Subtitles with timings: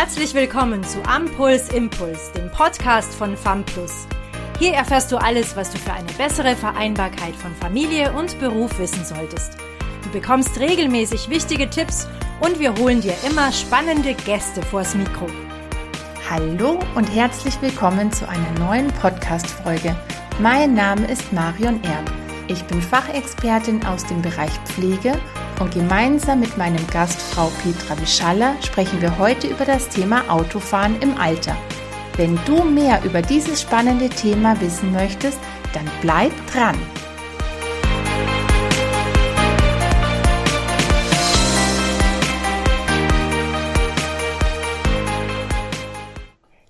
[0.00, 4.06] Herzlich willkommen zu Ampuls Impuls, dem Podcast von FAMPLUS.
[4.60, 9.04] Hier erfährst du alles, was du für eine bessere Vereinbarkeit von Familie und Beruf wissen
[9.04, 9.56] solltest.
[10.04, 12.06] Du bekommst regelmäßig wichtige Tipps
[12.38, 15.26] und wir holen dir immer spannende Gäste vors Mikro.
[16.30, 19.96] Hallo und herzlich willkommen zu einer neuen Podcast-Folge.
[20.38, 22.08] Mein Name ist Marion Erb.
[22.46, 25.18] Ich bin Fachexpertin aus dem Bereich Pflege
[25.60, 31.00] und gemeinsam mit meinem Gast Frau Petra Wischaller sprechen wir heute über das Thema Autofahren
[31.00, 31.56] im Alter.
[32.16, 35.38] Wenn du mehr über dieses spannende Thema wissen möchtest,
[35.72, 36.76] dann bleib dran.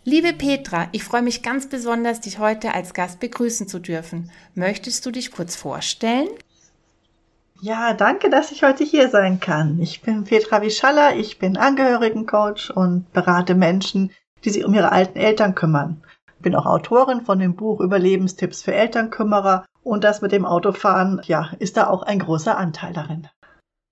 [0.05, 4.31] Liebe Petra, ich freue mich ganz besonders, dich heute als Gast begrüßen zu dürfen.
[4.55, 6.29] Möchtest du dich kurz vorstellen?
[7.61, 9.81] Ja, danke, dass ich heute hier sein kann.
[9.81, 14.13] Ich bin Petra Wischalla, ich bin Angehörigencoach und berate Menschen,
[14.45, 16.03] die sich um ihre alten Eltern kümmern.
[16.39, 21.51] Bin auch Autorin von dem Buch Überlebenstipps für Elternkümmerer und das mit dem Autofahren, ja,
[21.59, 23.27] ist da auch ein großer Anteil darin.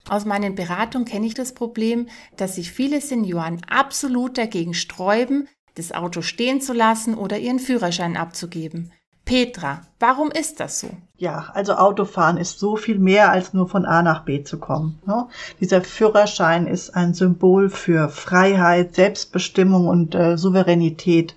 [0.08, 5.90] Aus meinen Beratungen kenne ich das Problem, dass sich viele Senioren absolut dagegen sträuben, das
[5.90, 8.92] Auto stehen zu lassen oder ihren Führerschein abzugeben.
[9.26, 10.88] Petra, warum ist das so?
[11.16, 15.00] Ja, also Autofahren ist so viel mehr als nur von A nach B zu kommen.
[15.04, 15.26] Ne?
[15.60, 21.34] Dieser Führerschein ist ein Symbol für Freiheit, Selbstbestimmung und äh, Souveränität.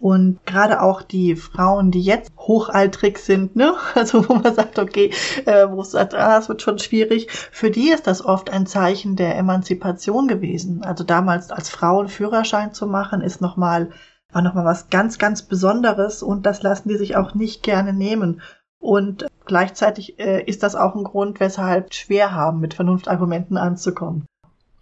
[0.00, 3.74] Und gerade auch die Frauen, die jetzt hochaltrig sind, ne?
[3.94, 5.10] also wo man sagt, okay,
[5.44, 8.66] äh, wo es sagt, ah, es wird schon schwierig, für die ist das oft ein
[8.66, 10.82] Zeichen der Emanzipation gewesen.
[10.82, 13.90] Also damals als Frau einen Führerschein zu machen, ist nochmal
[14.32, 18.42] war nochmal was ganz, ganz Besonderes und das lassen die sich auch nicht gerne nehmen.
[18.78, 24.26] Und gleichzeitig äh, ist das auch ein Grund, weshalb schwer haben, mit Vernunftargumenten anzukommen.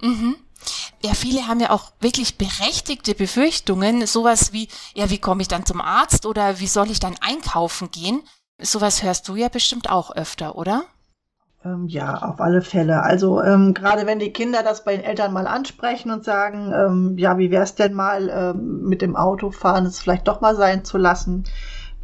[0.03, 0.37] Mhm.
[1.03, 5.67] Ja, viele haben ja auch wirklich berechtigte Befürchtungen, sowas wie, ja, wie komme ich dann
[5.67, 8.23] zum Arzt oder wie soll ich dann einkaufen gehen?
[8.61, 10.85] Sowas hörst du ja bestimmt auch öfter, oder?
[11.67, 13.03] Ähm, ja, auf alle Fälle.
[13.03, 17.19] Also ähm, gerade wenn die Kinder das bei den Eltern mal ansprechen und sagen, ähm,
[17.19, 20.97] ja, wie wär's denn mal ähm, mit dem Autofahren, es vielleicht doch mal sein zu
[20.97, 21.45] lassen,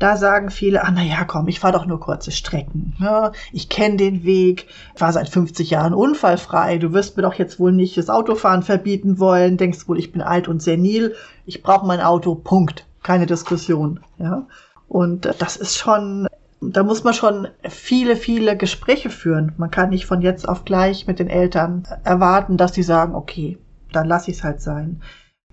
[0.01, 2.97] da sagen viele, ah na ja, komm, ich fahre doch nur kurze Strecken.
[2.99, 3.33] Ja, ne?
[3.53, 4.67] ich kenne den Weg,
[4.99, 6.79] war seit 50 Jahren unfallfrei.
[6.79, 9.59] Du wirst mir doch jetzt wohl nicht das Autofahren verbieten wollen.
[9.59, 11.15] Denkst wohl, ich bin alt und senil.
[11.47, 12.35] Ich brauche mein Auto.
[12.35, 12.85] Punkt.
[13.05, 14.01] Keine Diskussion.
[14.19, 14.47] Ja.
[14.89, 16.27] Und äh, das ist schon
[16.71, 19.53] da muss man schon viele, viele Gespräche führen.
[19.57, 23.59] Man kann nicht von jetzt auf gleich mit den Eltern erwarten, dass sie sagen, okay,
[23.93, 25.03] dann lass ich es halt sein.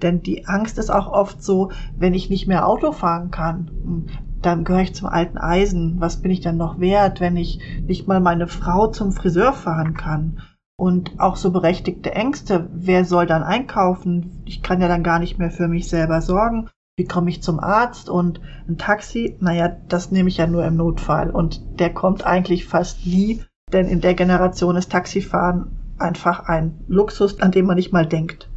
[0.01, 4.05] Denn die Angst ist auch oft so, wenn ich nicht mehr Auto fahren kann, hm,
[4.41, 5.99] dann gehöre ich zum alten Eisen.
[5.99, 9.95] Was bin ich dann noch wert, wenn ich nicht mal meine Frau zum Friseur fahren
[9.95, 10.41] kann?
[10.77, 12.69] Und auch so berechtigte Ängste.
[12.71, 14.41] Wer soll dann einkaufen?
[14.45, 16.69] Ich kann ja dann gar nicht mehr für mich selber sorgen
[16.99, 20.75] wie komme ich zum Arzt und ein Taxi, naja, das nehme ich ja nur im
[20.75, 26.83] Notfall und der kommt eigentlich fast nie, denn in der Generation ist Taxifahren einfach ein
[26.89, 28.49] Luxus, an dem man nicht mal denkt.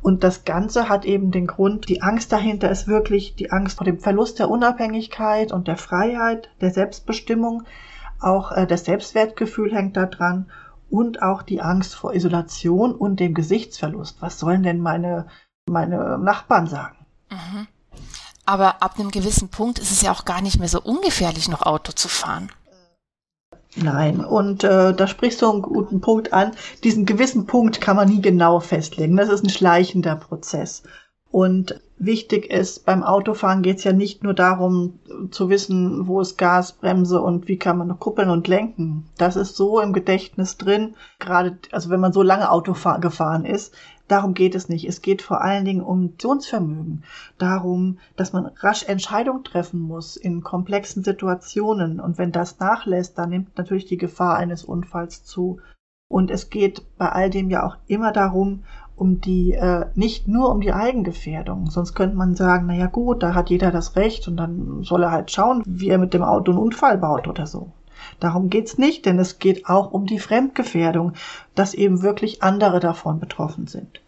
[0.00, 3.84] Und das Ganze hat eben den Grund, die Angst dahinter ist wirklich die Angst vor
[3.84, 7.64] dem Verlust der Unabhängigkeit und der Freiheit, der Selbstbestimmung.
[8.18, 10.50] Auch äh, das Selbstwertgefühl hängt da dran
[10.88, 14.22] und auch die Angst vor Isolation und dem Gesichtsverlust.
[14.22, 15.26] Was sollen denn meine,
[15.66, 16.96] meine Nachbarn sagen?
[17.30, 17.66] Mhm.
[18.46, 21.62] Aber ab einem gewissen Punkt ist es ja auch gar nicht mehr so ungefährlich, noch
[21.62, 22.50] Auto zu fahren.
[23.76, 26.52] Nein, und äh, da sprichst du einen guten Punkt an.
[26.84, 29.16] Diesen gewissen Punkt kann man nie genau festlegen.
[29.16, 30.84] Das ist ein schleichender Prozess.
[31.34, 35.00] Und wichtig ist, beim Autofahren geht es ja nicht nur darum
[35.32, 39.08] zu wissen, wo ist Gas, Bremse und wie kann man kuppeln und lenken.
[39.18, 43.74] Das ist so im Gedächtnis drin, gerade also wenn man so lange Auto gefahren ist,
[44.06, 44.86] Darum geht es nicht.
[44.86, 47.04] Es geht vor allen Dingen um Aktionsvermögen.
[47.38, 52.00] Darum, dass man rasch Entscheidungen treffen muss in komplexen Situationen.
[52.00, 55.60] Und wenn das nachlässt, dann nimmt natürlich die Gefahr eines Unfalls zu.
[56.08, 58.64] Und es geht bei all dem ja auch immer darum,
[58.96, 61.70] um die, äh, nicht nur um die Eigengefährdung.
[61.70, 65.02] Sonst könnte man sagen, na ja gut, da hat jeder das Recht und dann soll
[65.02, 67.72] er halt schauen, wie er mit dem Auto einen Unfall baut oder so.
[68.20, 71.12] Darum geht's nicht, denn es geht auch um die Fremdgefährdung,
[71.54, 74.00] dass eben wirklich andere davon betroffen sind.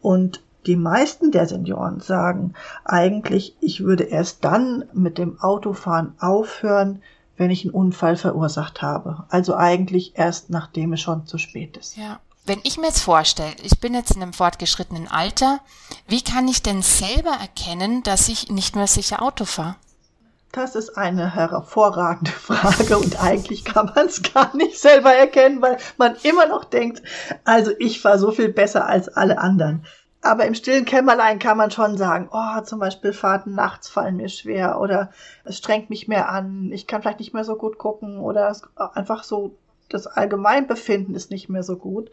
[0.00, 2.54] Und die meisten der Senioren sagen
[2.84, 7.02] eigentlich, ich würde erst dann mit dem Autofahren aufhören,
[7.36, 9.24] wenn ich einen Unfall verursacht habe.
[9.28, 11.96] Also eigentlich erst nachdem es schon zu spät ist.
[11.96, 12.20] Ja.
[12.46, 15.58] Wenn ich mir jetzt vorstelle, ich bin jetzt in einem fortgeschrittenen Alter,
[16.06, 19.74] wie kann ich denn selber erkennen, dass ich nicht mehr sicher Auto fahre?
[20.56, 25.76] Das ist eine hervorragende Frage und eigentlich kann man es gar nicht selber erkennen, weil
[25.98, 27.02] man immer noch denkt,
[27.44, 29.84] also ich war so viel besser als alle anderen.
[30.22, 34.30] Aber im stillen Kämmerlein kann man schon sagen, oh, zum Beispiel Fahrten nachts fallen mir
[34.30, 35.10] schwer oder
[35.44, 38.56] es strengt mich mehr an, ich kann vielleicht nicht mehr so gut gucken oder
[38.94, 39.58] einfach so
[39.90, 42.10] das Allgemeinbefinden ist nicht mehr so gut.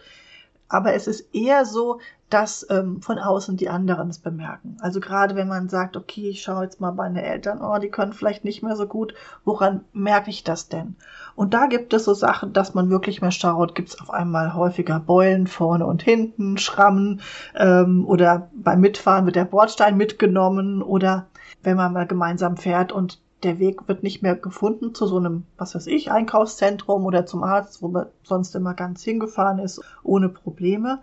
[0.68, 2.02] Aber es ist eher so,
[2.34, 4.78] dass ähm, von außen die anderen es bemerken.
[4.80, 8.14] Also gerade wenn man sagt, okay, ich schaue jetzt mal meine Eltern, oh, die können
[8.14, 9.14] vielleicht nicht mehr so gut,
[9.46, 10.96] woran merke ich das denn?
[11.36, 14.56] Und da gibt es so Sachen, dass man wirklich mal schaut, gibt es auf einmal
[14.56, 17.22] häufiger Beulen vorne und hinten, Schrammen
[17.56, 21.28] ähm, oder beim Mitfahren wird der Bordstein mitgenommen oder
[21.62, 25.46] wenn man mal gemeinsam fährt und der Weg wird nicht mehr gefunden zu so einem,
[25.58, 30.30] was weiß ich, Einkaufszentrum oder zum Arzt, wo man sonst immer ganz hingefahren ist, ohne
[30.30, 31.02] Probleme.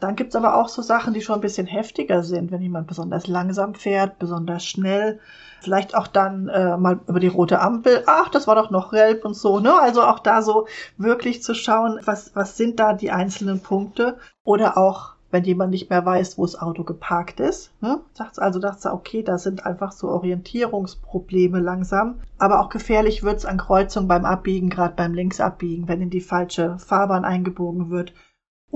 [0.00, 3.26] Dann gibt's aber auch so Sachen, die schon ein bisschen heftiger sind, wenn jemand besonders
[3.26, 5.20] langsam fährt, besonders schnell.
[5.62, 8.02] Vielleicht auch dann äh, mal über die rote Ampel.
[8.06, 9.58] Ach, das war doch noch gelb und so.
[9.58, 9.72] Ne?
[9.80, 10.66] Also auch da so
[10.98, 14.18] wirklich zu schauen, was, was sind da die einzelnen Punkte.
[14.44, 17.72] Oder auch wenn jemand nicht mehr weiß, wo das Auto geparkt ist.
[17.80, 18.00] Ne?
[18.12, 22.20] Sagt also, dachte okay, da sind einfach so Orientierungsprobleme langsam.
[22.38, 26.78] Aber auch gefährlich wird's an Kreuzungen beim Abbiegen, gerade beim Linksabbiegen, wenn in die falsche
[26.78, 28.12] Fahrbahn eingebogen wird.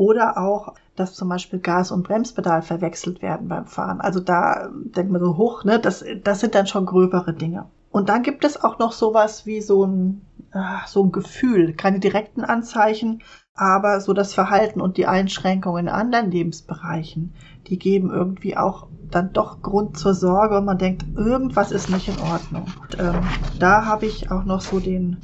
[0.01, 4.01] Oder auch, dass zum Beispiel Gas- und Bremspedal verwechselt werden beim Fahren.
[4.01, 5.79] Also da denkt man so hoch, ne?
[5.79, 7.67] Das, das sind dann schon gröbere Dinge.
[7.91, 12.01] Und dann gibt es auch noch sowas wie so ein, ah, so ein Gefühl, keine
[12.01, 13.23] direkten Anzeichen,
[13.55, 17.35] aber so das Verhalten und die Einschränkungen in anderen Lebensbereichen,
[17.67, 22.09] die geben irgendwie auch dann doch Grund zur Sorge und man denkt, irgendwas ist nicht
[22.09, 22.65] in Ordnung.
[22.81, 23.21] Und, ähm,
[23.59, 25.19] da habe ich auch noch so den,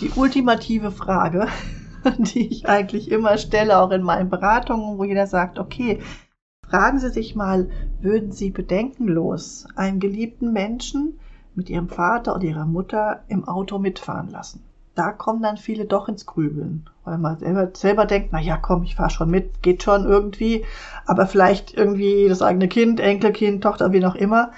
[0.00, 1.46] die ultimative Frage,
[2.18, 6.00] die ich eigentlich immer stelle, auch in meinen Beratungen, wo jeder sagt, okay,
[6.68, 7.68] fragen Sie sich mal,
[8.00, 11.18] würden Sie bedenkenlos einen geliebten Menschen
[11.54, 14.62] mit Ihrem Vater oder Ihrer Mutter im Auto mitfahren lassen?
[14.98, 18.82] da kommen dann viele doch ins Grübeln, weil man selber, selber denkt, na ja, komm,
[18.82, 20.64] ich fahre schon mit, geht schon irgendwie,
[21.06, 24.50] aber vielleicht irgendwie das eigene Kind, Enkelkind, Tochter, wie noch immer.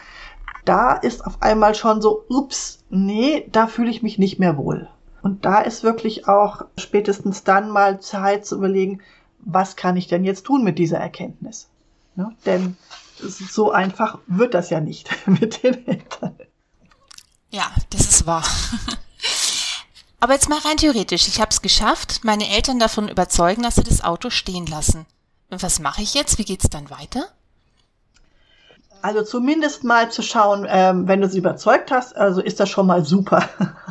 [0.64, 4.88] Da ist auf einmal schon so, ups, nee, da fühle ich mich nicht mehr wohl.
[5.22, 9.00] Und da ist wirklich auch spätestens dann mal Zeit zu überlegen,
[9.40, 11.68] was kann ich denn jetzt tun mit dieser Erkenntnis?
[12.16, 12.76] Ja, denn
[13.18, 16.36] so einfach wird das ja nicht mit den Eltern.
[17.50, 18.44] Ja, das ist wahr.
[20.20, 21.28] Aber jetzt mal rein theoretisch.
[21.28, 25.06] Ich habe es geschafft, meine Eltern davon überzeugen, dass sie das Auto stehen lassen.
[25.48, 26.38] Und was mache ich jetzt?
[26.38, 27.24] Wie geht's dann weiter?
[29.02, 32.86] Also zumindest mal zu schauen, ähm, wenn du sie überzeugt hast, also ist das schon
[32.86, 33.48] mal super.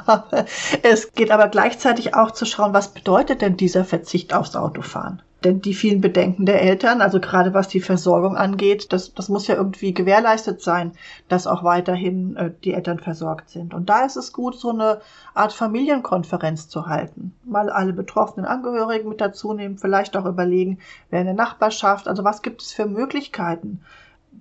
[0.83, 5.21] es geht aber gleichzeitig auch zu schauen, was bedeutet denn dieser Verzicht aufs Autofahren?
[5.43, 9.47] Denn die vielen Bedenken der Eltern, also gerade was die Versorgung angeht, das, das muss
[9.47, 10.91] ja irgendwie gewährleistet sein,
[11.29, 13.73] dass auch weiterhin äh, die Eltern versorgt sind.
[13.73, 14.99] Und da ist es gut, so eine
[15.33, 17.33] Art Familienkonferenz zu halten.
[17.45, 20.79] Mal alle betroffenen Angehörigen mit dazu nehmen, vielleicht auch überlegen,
[21.09, 23.79] wer in der Nachbarschaft, also was gibt es für Möglichkeiten,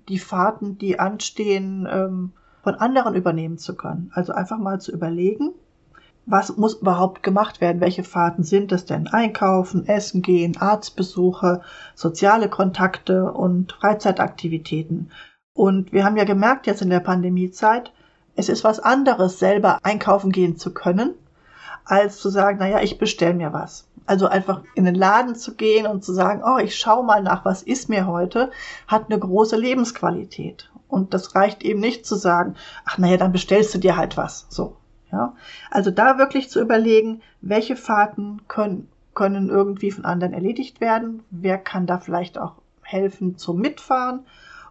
[0.08, 2.32] die Fahrten, die anstehen, ähm,
[2.62, 4.10] von anderen übernehmen zu können.
[4.14, 5.54] Also einfach mal zu überlegen,
[6.26, 7.80] was muss überhaupt gemacht werden?
[7.80, 9.08] Welche Fahrten sind es denn?
[9.08, 11.62] Einkaufen, Essen gehen, Arztbesuche,
[11.94, 15.10] soziale Kontakte und Freizeitaktivitäten.
[15.54, 17.92] Und wir haben ja gemerkt jetzt in der Pandemiezeit,
[18.36, 21.14] es ist was anderes, selber einkaufen gehen zu können,
[21.84, 23.88] als zu sagen, naja, ich bestell mir was.
[24.06, 27.44] Also einfach in den Laden zu gehen und zu sagen, oh, ich schau mal nach,
[27.44, 28.50] was ist mir heute,
[28.86, 30.70] hat eine große Lebensqualität.
[30.88, 32.54] Und das reicht eben nicht zu sagen,
[32.84, 34.46] ach naja, dann bestellst du dir halt was.
[34.48, 34.76] So.
[35.10, 35.34] Ja,
[35.70, 41.56] also da wirklich zu überlegen, welche Fahrten können, können irgendwie von anderen erledigt werden, wer
[41.56, 44.26] kann da vielleicht auch helfen zum Mitfahren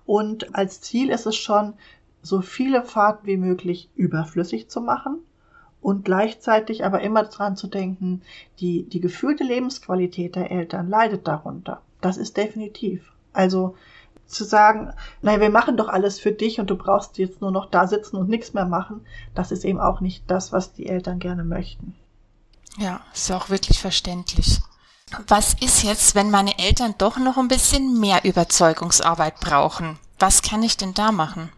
[0.05, 1.73] und als Ziel ist es schon,
[2.21, 5.17] so viele Fahrten wie möglich überflüssig zu machen
[5.81, 8.21] und gleichzeitig aber immer dran zu denken,
[8.59, 11.81] die, die gefühlte Lebensqualität der Eltern leidet darunter.
[12.01, 13.11] Das ist definitiv.
[13.33, 13.75] Also
[14.27, 17.69] zu sagen, naja, wir machen doch alles für dich und du brauchst jetzt nur noch
[17.69, 19.05] da sitzen und nichts mehr machen,
[19.35, 21.95] das ist eben auch nicht das, was die Eltern gerne möchten.
[22.77, 24.59] Ja, ist auch wirklich verständlich.
[25.27, 29.97] Was ist jetzt, wenn meine Eltern doch noch ein bisschen mehr Überzeugungsarbeit brauchen?
[30.19, 31.49] Was kann ich denn da machen?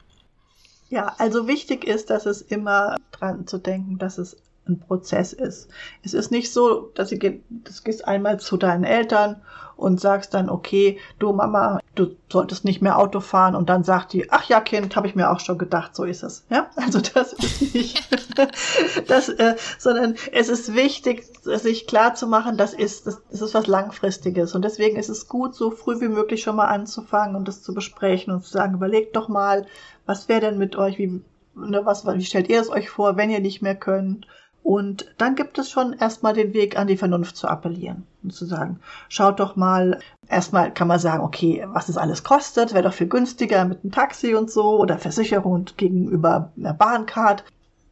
[0.89, 4.37] Ja, also wichtig ist, dass es immer dran zu denken, dass es
[4.69, 5.69] ein Prozess ist.
[6.03, 9.41] Es ist nicht so, dass du gehst einmal zu deinen Eltern
[9.79, 14.13] und sagst dann, okay, du Mama, du solltest nicht mehr Auto fahren und dann sagt
[14.13, 16.45] die, ach ja, Kind, habe ich mir auch schon gedacht, so ist es.
[16.49, 18.09] Ja, also das ist nicht,
[19.07, 23.53] das, äh, sondern es ist wichtig, sich klar zu machen, das ist, das, das ist
[23.53, 27.47] was Langfristiges und deswegen ist es gut, so früh wie möglich schon mal anzufangen und
[27.47, 29.65] das zu besprechen und zu sagen, überlegt doch mal,
[30.05, 31.21] was wäre denn mit euch, wie,
[31.55, 34.27] ne, was, wie stellt ihr es euch vor, wenn ihr nicht mehr könnt?
[34.63, 38.45] Und dann gibt es schon erstmal den Weg an die Vernunft zu appellieren und zu
[38.45, 42.93] sagen, schaut doch mal, erstmal kann man sagen, okay, was es alles kostet, wäre doch
[42.93, 47.43] viel günstiger mit einem Taxi und so oder Versicherung gegenüber einer Bahncard.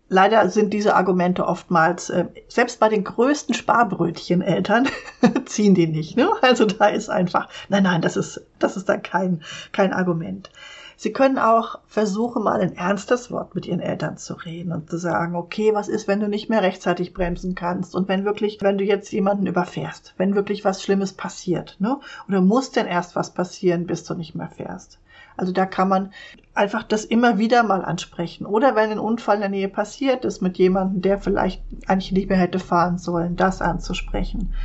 [0.09, 4.87] Leider sind diese Argumente oftmals, äh, selbst bei den größten Sparbrötchen-Eltern,
[5.45, 6.15] ziehen die nicht.
[6.15, 6.29] Ne?
[6.41, 9.41] Also da ist einfach, nein, nein, das ist, das ist dann kein,
[9.73, 10.49] kein Argument.
[10.99, 14.97] Sie können auch versuchen, mal ein ernstes Wort mit Ihren Eltern zu reden und zu
[14.97, 18.79] sagen, okay, was ist, wenn du nicht mehr rechtzeitig bremsen kannst und wenn wirklich, wenn
[18.79, 21.99] du jetzt jemanden überfährst, wenn wirklich was Schlimmes passiert, ne?
[22.27, 24.97] Oder muss denn erst was passieren, bis du nicht mehr fährst?
[25.37, 26.13] Also da kann man
[26.55, 28.47] einfach das immer wieder mal ansprechen.
[28.47, 32.29] Oder wenn ein Unfall in der Nähe passiert ist mit jemandem, der vielleicht eigentlich nicht
[32.29, 34.55] mehr hätte fahren sollen, das anzusprechen.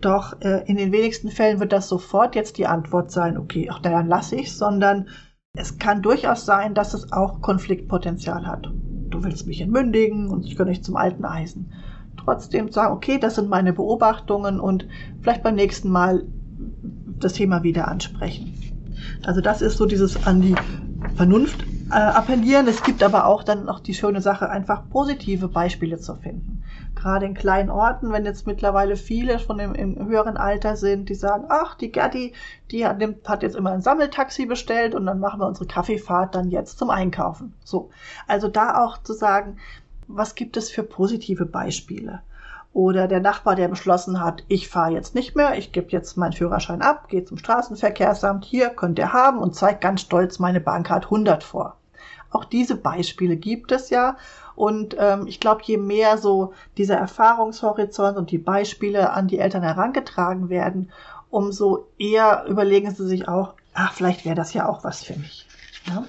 [0.00, 3.80] Doch äh, in den wenigsten Fällen wird das sofort jetzt die Antwort sein, okay, ach,
[3.80, 5.08] dann lasse ich sondern
[5.56, 8.70] es kann durchaus sein, dass es auch Konfliktpotenzial hat.
[9.10, 11.72] Du willst mich entmündigen und ich gehöre nicht zum alten Eisen.
[12.16, 14.86] Trotzdem sagen, okay, das sind meine Beobachtungen und
[15.20, 16.24] vielleicht beim nächsten Mal
[17.20, 18.52] das Thema wieder ansprechen.
[19.24, 20.54] Also das ist so dieses an die
[21.14, 22.66] Vernunft äh, appellieren.
[22.68, 26.62] Es gibt aber auch dann noch die schöne Sache, einfach positive Beispiele zu finden.
[26.94, 31.14] Gerade in kleinen Orten, wenn jetzt mittlerweile viele von dem im höheren Alter sind, die
[31.14, 32.32] sagen, ach, die Gerti,
[32.70, 36.50] die hat, hat jetzt immer ein Sammeltaxi bestellt und dann machen wir unsere Kaffeefahrt dann
[36.50, 37.54] jetzt zum Einkaufen.
[37.64, 37.90] So.
[38.26, 39.58] Also da auch zu sagen,
[40.08, 42.22] was gibt es für positive Beispiele?
[42.76, 46.34] Oder der Nachbar, der beschlossen hat, ich fahre jetzt nicht mehr, ich gebe jetzt meinen
[46.34, 51.04] Führerschein ab, gehe zum Straßenverkehrsamt, hier könnt ihr haben und zeigt ganz stolz meine Bahncard
[51.04, 51.78] 100 vor.
[52.30, 54.18] Auch diese Beispiele gibt es ja.
[54.56, 59.62] Und ähm, ich glaube, je mehr so dieser Erfahrungshorizont und die Beispiele an die Eltern
[59.62, 60.92] herangetragen werden,
[61.30, 65.46] umso eher überlegen sie sich auch, ach, vielleicht wäre das ja auch was für mich.
[65.86, 66.04] Ja?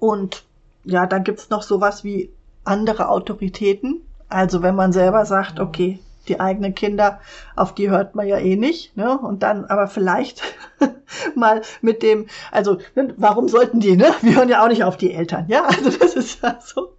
[0.00, 0.42] Und
[0.82, 2.32] ja, dann gibt's noch sowas wie
[2.64, 4.00] andere Autoritäten.
[4.28, 7.20] Also wenn man selber sagt, okay, die eigenen Kinder,
[7.56, 8.96] auf die hört man ja eh nicht.
[8.96, 9.18] Ne?
[9.18, 10.42] Und dann aber vielleicht
[11.34, 14.12] mal mit dem, also ne, warum sollten die, ne?
[14.22, 15.64] Wir hören ja auch nicht auf die Eltern, ja?
[15.64, 16.94] Also das ist ja so.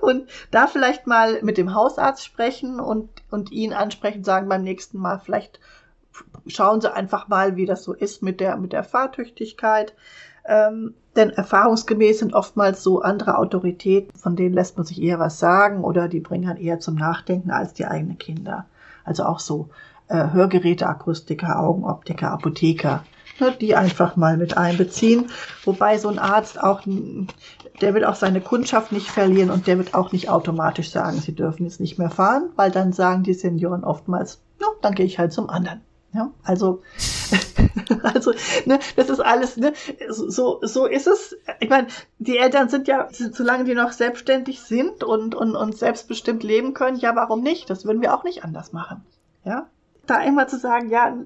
[0.00, 4.98] Und da vielleicht mal mit dem Hausarzt sprechen und, und ihn ansprechen, sagen beim nächsten
[4.98, 5.60] Mal, vielleicht
[6.46, 9.94] schauen Sie einfach mal, wie das so ist mit der, mit der Fahrtüchtigkeit.
[10.46, 15.38] Ähm, denn erfahrungsgemäß sind oftmals so andere Autoritäten, von denen lässt man sich eher was
[15.38, 18.66] sagen oder die bringen dann eher zum Nachdenken als die eigenen Kinder.
[19.04, 19.68] Also auch so
[20.08, 23.04] äh, Hörgeräte, Akustiker, Augenoptiker, Apotheker,
[23.40, 25.26] ne, die einfach mal mit einbeziehen.
[25.64, 26.80] Wobei so ein Arzt auch,
[27.80, 31.34] der wird auch seine Kundschaft nicht verlieren und der wird auch nicht automatisch sagen, sie
[31.34, 35.18] dürfen jetzt nicht mehr fahren, weil dann sagen die Senioren oftmals, no, dann gehe ich
[35.18, 35.82] halt zum anderen.
[36.14, 36.82] Ja, also,
[38.02, 38.32] also,
[38.66, 39.72] ne, das ist alles, ne,
[40.10, 41.36] so, so ist es.
[41.60, 41.86] Ich meine,
[42.18, 46.98] die Eltern sind ja, solange die noch selbstständig sind und, und, und selbstbestimmt leben können,
[46.98, 47.70] ja, warum nicht?
[47.70, 49.02] Das würden wir auch nicht anders machen.
[49.44, 49.68] Ja,
[50.06, 51.16] da einmal zu sagen, ja,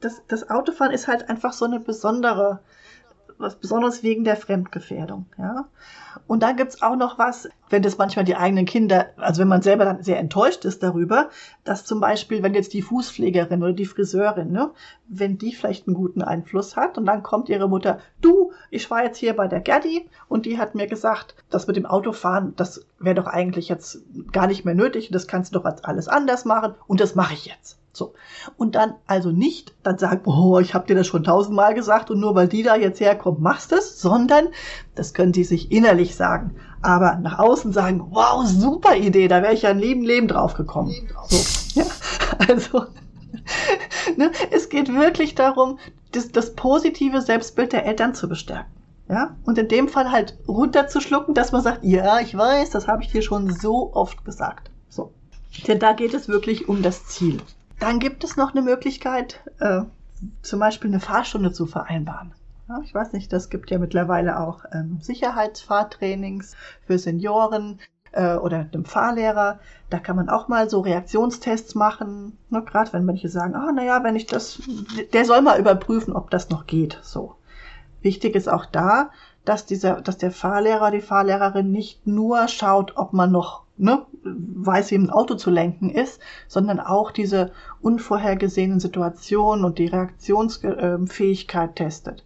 [0.00, 2.60] das, das Autofahren ist halt einfach so eine besondere,
[3.38, 5.66] was Besonderes wegen der Fremdgefährdung, ja.
[6.26, 9.62] Und dann gibt's auch noch was, wenn das manchmal die eigenen Kinder, also wenn man
[9.62, 11.30] selber dann sehr enttäuscht ist darüber,
[11.64, 14.70] dass zum Beispiel, wenn jetzt die Fußpflegerin oder die Friseurin, ne,
[15.08, 19.04] wenn die vielleicht einen guten Einfluss hat und dann kommt ihre Mutter, du, ich war
[19.04, 22.86] jetzt hier bei der Gerdi und die hat mir gesagt, das mit dem Autofahren, das
[22.98, 24.00] wäre doch eigentlich jetzt
[24.32, 27.34] gar nicht mehr nötig, das kannst du doch als alles anders machen und das mache
[27.34, 27.78] ich jetzt.
[27.96, 28.12] So.
[28.58, 32.20] Und dann also nicht dann sagen, oh, ich habe dir das schon tausendmal gesagt und
[32.20, 34.48] nur weil die da jetzt herkommt, machst es, sondern
[34.94, 36.54] das können die sich innerlich sagen.
[36.82, 40.54] Aber nach außen sagen, wow, super Idee, da wäre ich ja ein lieben Leben drauf
[40.54, 40.94] gekommen.
[41.28, 41.86] So, ja,
[42.46, 42.86] also
[44.16, 45.78] ne, es geht wirklich darum,
[46.12, 48.70] das, das positive Selbstbild der Eltern zu bestärken.
[49.08, 53.04] Ja, und in dem Fall halt runterzuschlucken, dass man sagt, ja, ich weiß, das habe
[53.04, 54.70] ich dir schon so oft gesagt.
[54.88, 55.12] So.
[55.66, 57.40] Denn da geht es wirklich um das Ziel.
[57.78, 59.82] Dann gibt es noch eine Möglichkeit, äh,
[60.42, 62.32] zum Beispiel eine Fahrstunde zu vereinbaren.
[62.68, 67.78] Ja, ich weiß nicht, das gibt ja mittlerweile auch ähm, Sicherheitsfahrtrainings für Senioren
[68.12, 69.60] äh, oder einem Fahrlehrer.
[69.88, 72.36] Da kann man auch mal so Reaktionstests machen.
[72.50, 74.60] Ne, Gerade wenn manche sagen, ah, naja, wenn ich das,
[75.12, 76.98] der soll mal überprüfen, ob das noch geht.
[77.02, 77.36] So.
[78.00, 79.10] Wichtig ist auch da,
[79.44, 84.90] dass dieser, dass der Fahrlehrer, die Fahrlehrerin nicht nur schaut, ob man noch ne, weiß,
[84.90, 92.24] wie ein Auto zu lenken ist, sondern auch diese unvorhergesehenen Situationen und die Reaktionsfähigkeit testet.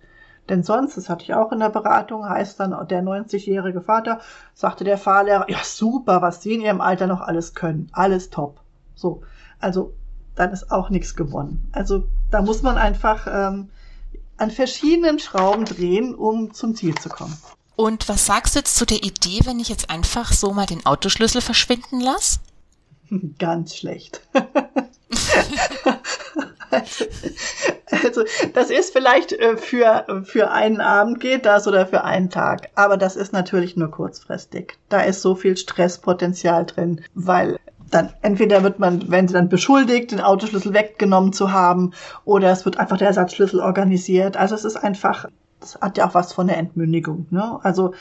[0.48, 4.20] Denn sonst, das hatte ich auch in der Beratung, heißt dann der 90-jährige Vater,
[4.52, 7.88] sagte der Fahrlehrer, ja super, was Sie in Ihrem Alter noch alles können.
[7.92, 8.60] Alles top.
[8.96, 9.22] So,
[9.60, 9.92] also
[10.34, 11.68] dann ist auch nichts gewonnen.
[11.72, 13.68] Also da muss man einfach ähm,
[14.38, 17.36] an verschiedenen Schrauben drehen, um zum Ziel zu kommen.
[17.80, 20.84] Und was sagst du jetzt zu der Idee, wenn ich jetzt einfach so mal den
[20.84, 22.40] Autoschlüssel verschwinden lasse?
[23.38, 24.20] Ganz schlecht.
[26.70, 27.04] also,
[28.04, 32.68] also, das ist vielleicht äh, für, für einen Abend geht das oder für einen Tag.
[32.74, 34.76] Aber das ist natürlich nur kurzfristig.
[34.90, 37.58] Da ist so viel Stresspotenzial drin, weil
[37.90, 41.94] dann entweder wird man, wenn sie dann beschuldigt, den Autoschlüssel weggenommen zu haben,
[42.26, 44.36] oder es wird einfach der Ersatzschlüssel organisiert.
[44.36, 45.24] Also es ist einfach,
[45.60, 47.60] das hat ja auch was von der Entmündigung, ne?
[47.62, 47.94] Also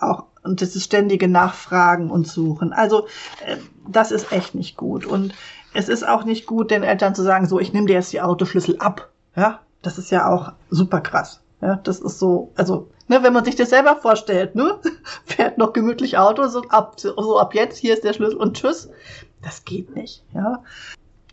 [0.00, 2.72] auch und das ist ständige Nachfragen und Suchen.
[2.72, 3.06] Also
[3.44, 3.56] äh,
[3.88, 5.06] das ist echt nicht gut.
[5.06, 5.34] Und
[5.72, 8.20] es ist auch nicht gut, den Eltern zu sagen, so, ich nehme dir jetzt die
[8.20, 9.10] Autoschlüssel ab.
[9.34, 11.40] Ja, das ist ja auch super krass.
[11.62, 14.78] Ja, das ist so, also, ne, wenn man sich das selber vorstellt, ne,
[15.24, 18.90] fährt noch gemütlich Auto, so ab, so ab jetzt, hier ist der Schlüssel und tschüss.
[19.40, 20.62] Das geht nicht, ja.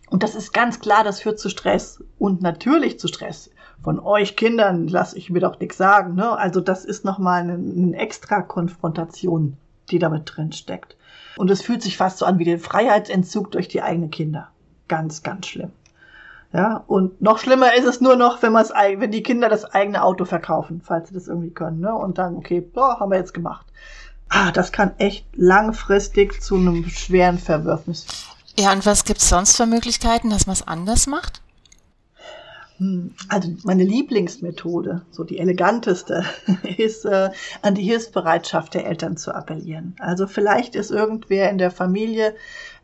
[0.09, 3.50] Und das ist ganz klar, das führt zu Stress und natürlich zu Stress.
[3.83, 6.37] Von euch Kindern lasse ich mir doch nichts sagen, ne?
[6.37, 9.57] Also das ist nochmal eine, eine extra Konfrontation,
[9.89, 10.95] die damit drin steckt.
[11.37, 14.49] Und es fühlt sich fast so an wie der Freiheitsentzug durch die eigenen Kinder.
[14.87, 15.71] Ganz, ganz schlimm.
[16.53, 20.03] Ja, und noch schlimmer ist es nur noch, wenn, man's, wenn die Kinder das eigene
[20.03, 21.95] Auto verkaufen, falls sie das irgendwie können, ne?
[21.95, 23.65] Und dann, okay, boah, haben wir jetzt gemacht.
[24.27, 28.05] Ah, das kann echt langfristig zu einem schweren Verwürfnis.
[28.59, 31.41] Ja, und was gibt's sonst für Möglichkeiten, dass man es anders macht?
[32.81, 36.25] Hm, also meine Lieblingsmethode, so die eleganteste,
[36.77, 37.29] ist äh,
[37.61, 39.95] an die Hilfsbereitschaft der Eltern zu appellieren.
[39.99, 42.33] Also vielleicht ist irgendwer in der Familie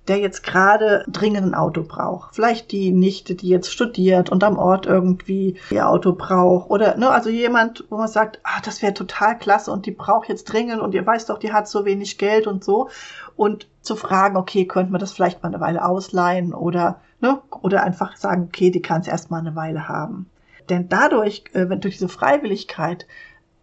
[0.07, 2.35] der jetzt gerade dringend ein Auto braucht.
[2.35, 6.69] Vielleicht die Nichte, die jetzt studiert und am Ort irgendwie ihr Auto braucht.
[6.69, 10.29] Oder, ne, also jemand, wo man sagt, ah, das wäre total klasse und die braucht
[10.29, 12.89] jetzt dringend und ihr weißt doch, die hat so wenig Geld und so.
[13.35, 17.83] Und zu fragen, okay, könnte man das vielleicht mal eine Weile ausleihen oder, ne, oder
[17.83, 20.29] einfach sagen, okay, die kann es erstmal eine Weile haben.
[20.69, 23.05] Denn dadurch, äh, durch diese Freiwilligkeit,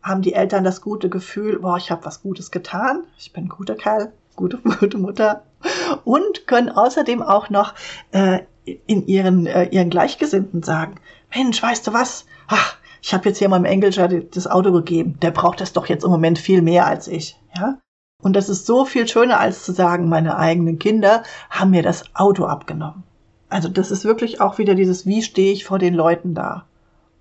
[0.02, 3.48] haben die Eltern das gute Gefühl, boah, ich habe was Gutes getan, ich bin ein
[3.48, 5.44] guter Kerl, gute, gute Mutter
[6.04, 7.74] und können außerdem auch noch
[8.12, 10.96] äh, in ihren, äh, ihren Gleichgesinnten sagen,
[11.34, 12.26] Mensch, weißt du was?
[12.48, 15.18] Ach, ich habe jetzt hier meinem Engelscher das Auto gegeben.
[15.20, 17.38] Der braucht das doch jetzt im Moment viel mehr als ich.
[17.56, 17.78] Ja?
[18.22, 22.04] Und das ist so viel schöner, als zu sagen, meine eigenen Kinder haben mir das
[22.14, 23.02] Auto abgenommen.
[23.50, 26.64] Also das ist wirklich auch wieder dieses, wie stehe ich vor den Leuten da?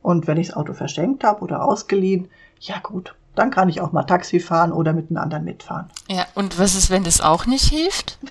[0.02, 3.92] Und wenn ich das Auto verschenkt habe oder ausgeliehen, ja gut, dann kann ich auch
[3.92, 5.90] mal Taxi fahren oder mit einem anderen mitfahren.
[6.10, 8.20] Ja, und was ist, wenn das auch nicht hilft?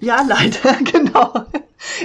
[0.00, 1.32] Ja, leider, genau.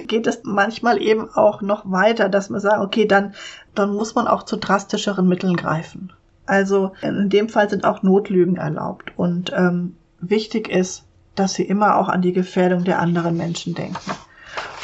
[0.07, 3.33] Geht es manchmal eben auch noch weiter, dass man sagt, okay, dann,
[3.75, 6.13] dann muss man auch zu drastischeren Mitteln greifen.
[6.45, 9.11] Also in dem Fall sind auch Notlügen erlaubt.
[9.17, 11.03] Und ähm, wichtig ist,
[11.35, 14.11] dass sie immer auch an die Gefährdung der anderen Menschen denken.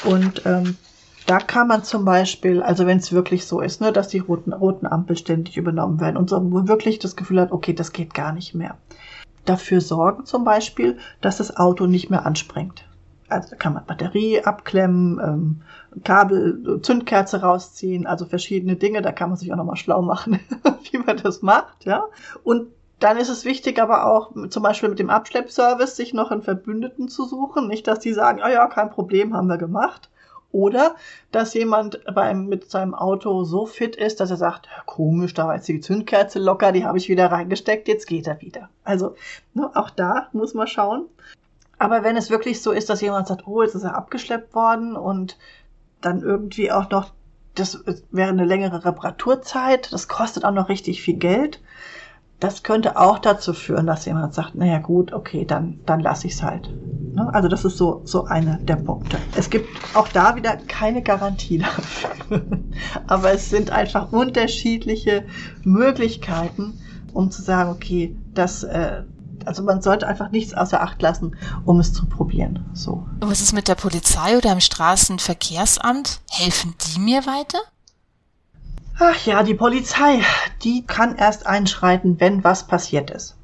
[0.03, 0.77] Und ähm,
[1.25, 4.53] da kann man zum Beispiel, also wenn es wirklich so ist, ne, dass die roten,
[4.53, 8.31] roten Ampel ständig übernommen werden und so wirklich das Gefühl hat, okay, das geht gar
[8.31, 8.77] nicht mehr.
[9.45, 12.85] Dafür sorgen zum Beispiel, dass das Auto nicht mehr anspringt.
[13.27, 15.61] Also da kann man Batterie abklemmen, ähm,
[16.03, 19.01] Kabel, Zündkerze rausziehen, also verschiedene Dinge.
[19.01, 20.39] Da kann man sich auch nochmal schlau machen,
[20.91, 22.05] wie man das macht, ja.
[22.43, 22.67] Und
[22.99, 27.07] dann ist es wichtig, aber auch zum Beispiel mit dem Abschleppservice sich noch einen Verbündeten
[27.07, 27.67] zu suchen.
[27.67, 30.09] Nicht, dass die sagen, ah oh ja, kein Problem, haben wir gemacht,
[30.55, 30.95] oder
[31.33, 35.55] dass jemand beim, mit seinem Auto so fit ist, dass er sagt, komisch, da war
[35.55, 38.69] jetzt die Zündkerze locker, die habe ich wieder reingesteckt, jetzt geht er wieder.
[38.85, 39.15] Also
[39.53, 41.07] ne, auch da muss man schauen.
[41.77, 44.95] Aber wenn es wirklich so ist, dass jemand sagt, oh, jetzt ist er abgeschleppt worden
[44.95, 45.37] und
[45.99, 47.11] dann irgendwie auch noch,
[47.53, 51.59] das wäre eine längere Reparaturzeit, das kostet auch noch richtig viel Geld,
[52.39, 56.33] das könnte auch dazu führen, dass jemand sagt, naja gut, okay, dann, dann lasse ich
[56.33, 56.69] es halt.
[57.13, 57.29] Ne?
[57.33, 59.17] Also das ist so, so eine der Punkte.
[59.35, 62.41] Es gibt auch da wieder keine Garantie dafür.
[63.07, 65.25] Aber es sind einfach unterschiedliche
[65.63, 66.79] Möglichkeiten,
[67.13, 69.03] um zu sagen, okay, das, äh,
[69.45, 72.65] also man sollte einfach nichts außer Acht lassen, um es zu probieren.
[72.73, 73.07] So.
[73.21, 76.19] Was ist mit der Polizei oder im Straßenverkehrsamt?
[76.29, 77.59] Helfen die mir weiter?
[78.97, 80.21] Ach ja, die Polizei,
[80.63, 83.35] die kann erst einschreiten, wenn was passiert ist.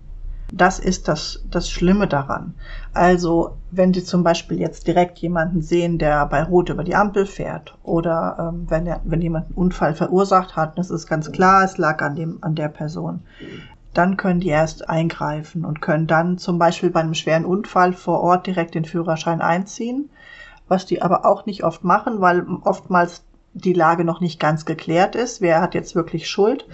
[0.54, 2.56] Das ist das, das Schlimme daran.
[2.94, 7.26] Also, wenn Sie zum Beispiel jetzt direkt jemanden sehen, der bei Rot über die Ampel
[7.26, 11.64] fährt, oder ähm, wenn, er, wenn jemand einen Unfall verursacht hat, das ist ganz klar,
[11.64, 13.22] es lag an, dem, an der Person,
[13.94, 18.22] dann können die erst eingreifen und können dann zum Beispiel bei einem schweren Unfall vor
[18.22, 20.10] Ort direkt den Führerschein einziehen,
[20.70, 25.16] was die aber auch nicht oft machen, weil oftmals die Lage noch nicht ganz geklärt
[25.16, 26.66] ist, wer hat jetzt wirklich Schuld.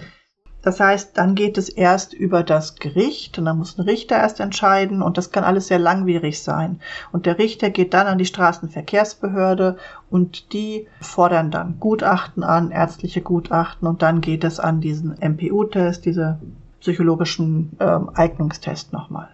[0.62, 4.40] Das heißt, dann geht es erst über das Gericht und dann muss ein Richter erst
[4.40, 6.80] entscheiden und das kann alles sehr langwierig sein.
[7.12, 9.78] Und der Richter geht dann an die Straßenverkehrsbehörde
[10.10, 16.04] und die fordern dann Gutachten an, ärztliche Gutachten und dann geht es an diesen MPU-Test,
[16.04, 16.40] diese
[16.80, 19.28] psychologischen ähm, Eignungstest nochmal.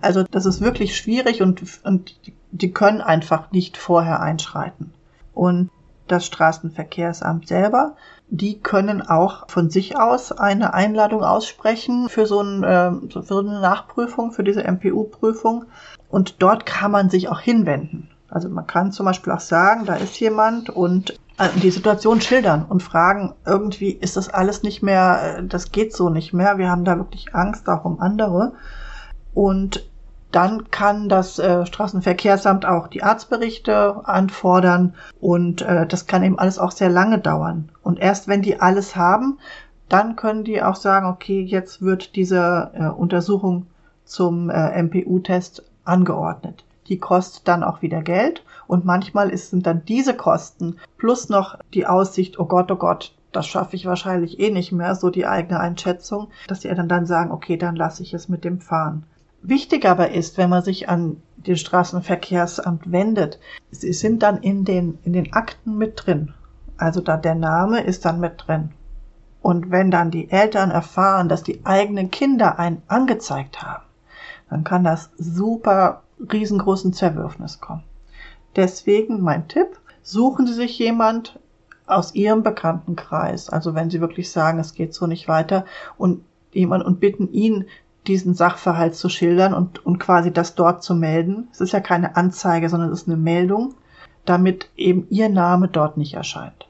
[0.00, 4.92] Also das ist wirklich schwierig und, und die können einfach nicht vorher einschreiten.
[5.32, 5.70] Und
[6.06, 7.96] das Straßenverkehrsamt selber,
[8.28, 13.60] die können auch von sich aus eine Einladung aussprechen für so, ein, äh, für eine
[13.60, 15.66] Nachprüfung, für diese MPU-Prüfung.
[16.08, 18.08] Und dort kann man sich auch hinwenden.
[18.28, 22.64] Also man kann zum Beispiel auch sagen, da ist jemand und äh, die Situation schildern
[22.64, 26.58] und fragen, irgendwie ist das alles nicht mehr, äh, das geht so nicht mehr.
[26.58, 28.52] Wir haben da wirklich Angst auch um andere.
[29.34, 29.88] Und
[30.34, 36.58] dann kann das äh, Straßenverkehrsamt auch die Arztberichte anfordern und äh, das kann eben alles
[36.58, 37.70] auch sehr lange dauern.
[37.84, 39.38] Und erst wenn die alles haben,
[39.88, 43.66] dann können die auch sagen, okay, jetzt wird diese äh, Untersuchung
[44.04, 46.64] zum äh, MPU-Test angeordnet.
[46.88, 51.58] Die kostet dann auch wieder Geld und manchmal ist, sind dann diese Kosten plus noch
[51.74, 55.26] die Aussicht, oh Gott, oh Gott, das schaffe ich wahrscheinlich eh nicht mehr, so die
[55.26, 59.04] eigene Einschätzung, dass die Eltern dann sagen, okay, dann lasse ich es mit dem fahren.
[59.46, 63.38] Wichtig aber ist, wenn man sich an den Straßenverkehrsamt wendet,
[63.70, 66.32] sie sind dann in den, in den Akten mit drin.
[66.78, 68.70] Also da der Name ist dann mit drin.
[69.42, 73.84] Und wenn dann die Eltern erfahren, dass die eigenen Kinder einen angezeigt haben,
[74.48, 77.82] dann kann das super riesengroßen Zerwürfnis kommen.
[78.56, 81.38] Deswegen mein Tipp, suchen Sie sich jemand
[81.86, 85.66] aus Ihrem Bekanntenkreis, also wenn Sie wirklich sagen, es geht so nicht weiter
[85.98, 87.66] und jemand und bitten ihn,
[88.06, 91.48] diesen Sachverhalt zu schildern und, und quasi das dort zu melden.
[91.52, 93.74] Es ist ja keine Anzeige, sondern es ist eine Meldung,
[94.24, 96.68] damit eben ihr Name dort nicht erscheint.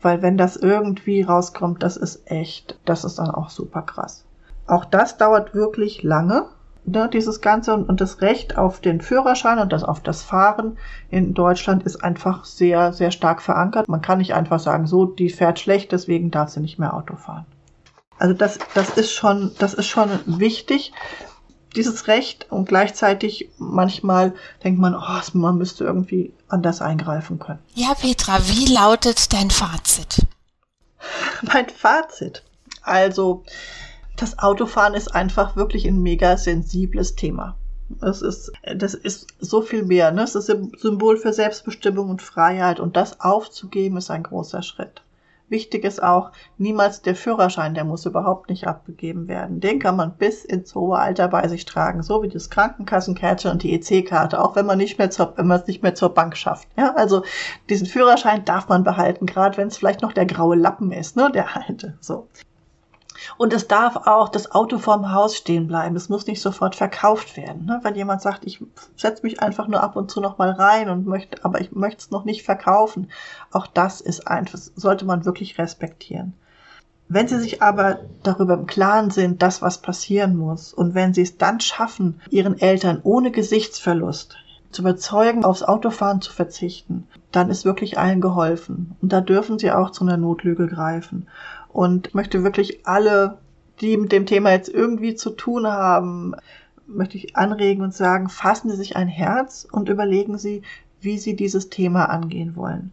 [0.00, 4.24] Weil wenn das irgendwie rauskommt, das ist echt, das ist dann auch super krass.
[4.66, 6.46] Auch das dauert wirklich lange,
[6.84, 10.76] ne, dieses Ganze und, und das Recht auf den Führerschein und das auf das Fahren
[11.10, 13.88] in Deutschland ist einfach sehr, sehr stark verankert.
[13.88, 17.16] Man kann nicht einfach sagen, so, die fährt schlecht, deswegen darf sie nicht mehr Auto
[17.16, 17.46] fahren.
[18.18, 20.92] Also das, das ist schon, das ist schon wichtig,
[21.76, 27.60] dieses Recht und gleichzeitig manchmal denkt man, oh, man müsste irgendwie anders eingreifen können.
[27.74, 30.26] Ja, Petra, wie lautet dein Fazit?
[31.42, 32.42] mein Fazit.
[32.82, 33.44] Also,
[34.16, 37.56] das Autofahren ist einfach wirklich ein mega sensibles Thema.
[37.88, 40.10] Das ist, das ist so viel mehr.
[40.10, 40.22] Ne?
[40.22, 45.02] Es ist ein Symbol für Selbstbestimmung und Freiheit und das aufzugeben ist ein großer Schritt.
[45.48, 49.60] Wichtig ist auch, niemals der Führerschein, der muss überhaupt nicht abgegeben werden.
[49.60, 53.62] Den kann man bis ins hohe Alter bei sich tragen, so wie das Krankenkassenkärtchen und
[53.62, 56.36] die EC-Karte, auch wenn man nicht mehr zur, wenn man es nicht mehr zur Bank
[56.36, 56.68] schafft.
[56.76, 57.22] Ja, also
[57.70, 61.30] diesen Führerschein darf man behalten, gerade wenn es vielleicht noch der graue Lappen ist, ne,
[61.32, 61.96] der alte.
[62.00, 62.28] So.
[63.36, 65.96] Und es darf auch das Auto vorm Haus stehen bleiben.
[65.96, 67.66] Es muss nicht sofort verkauft werden.
[67.66, 67.80] Ne?
[67.82, 68.64] Wenn jemand sagt, ich
[68.96, 72.00] setze mich einfach nur ab und zu noch mal rein und möchte, aber ich möchte
[72.00, 73.10] es noch nicht verkaufen.
[73.52, 76.34] Auch das ist einfach, sollte man wirklich respektieren.
[77.10, 81.22] Wenn Sie sich aber darüber im Klaren sind, dass was passieren muss und wenn Sie
[81.22, 84.36] es dann schaffen, Ihren Eltern ohne Gesichtsverlust
[84.70, 88.94] zu überzeugen, aufs Autofahren zu verzichten, dann ist wirklich allen geholfen.
[89.00, 91.26] Und da dürfen Sie auch zu einer Notlüge greifen
[91.78, 93.38] und möchte wirklich alle,
[93.80, 96.34] die mit dem Thema jetzt irgendwie zu tun haben,
[96.88, 100.62] möchte ich anregen und sagen, fassen Sie sich ein Herz und überlegen Sie,
[101.00, 102.90] wie Sie dieses Thema angehen wollen.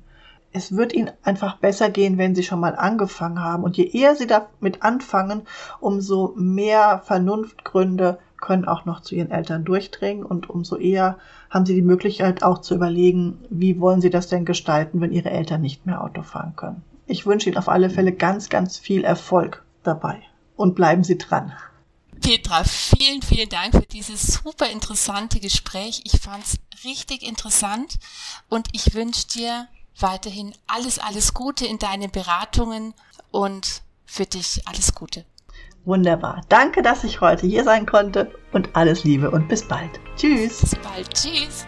[0.51, 3.63] Es wird Ihnen einfach besser gehen, wenn Sie schon mal angefangen haben.
[3.63, 5.41] Und je eher Sie damit anfangen,
[5.79, 11.17] umso mehr Vernunftgründe können auch noch zu Ihren Eltern durchdringen und umso eher
[11.49, 15.31] haben Sie die Möglichkeit auch zu überlegen, wie wollen Sie das denn gestalten, wenn Ihre
[15.31, 16.83] Eltern nicht mehr Auto fahren können.
[17.07, 20.21] Ich wünsche Ihnen auf alle Fälle ganz, ganz viel Erfolg dabei
[20.55, 21.53] und bleiben Sie dran.
[22.21, 26.01] Petra, vielen, vielen Dank für dieses super interessante Gespräch.
[26.05, 27.99] Ich fand es richtig interessant
[28.49, 29.67] und ich wünsche dir
[29.99, 32.93] weiterhin alles, alles Gute in deinen Beratungen
[33.31, 35.25] und für dich alles Gute.
[35.85, 36.41] Wunderbar.
[36.49, 39.91] Danke, dass ich heute hier sein konnte und alles Liebe und bis bald.
[40.15, 40.61] Tschüss.
[40.61, 41.13] Bis bald.
[41.13, 41.67] Tschüss.